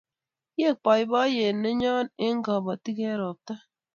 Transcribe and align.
Kiek 0.53 0.77
boiboiyet 0.83 1.57
neyo 1.61 1.95
eng' 2.25 2.43
kabotik 2.45 2.97
eng' 3.05 3.19
ropta 3.21 3.53